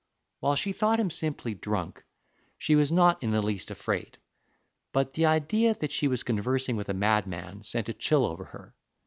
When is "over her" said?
8.25-8.73